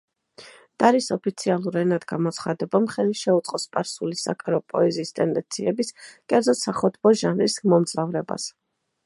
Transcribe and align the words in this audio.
დარის 0.83 1.09
ოფიციალურ 1.15 1.75
ენად 1.81 2.07
გამოცხადებამ 2.11 2.87
ხელი 2.93 3.17
შეუწყო 3.19 3.61
სპარსული 3.65 4.19
საკარო 4.23 4.61
პოეზიის 4.75 5.15
ტენდენციების, 5.21 5.95
კერძოდ, 6.35 6.61
სახოტბო 6.65 7.15
ჟანრის 7.23 7.61
მომძლავრებას. 7.77 8.51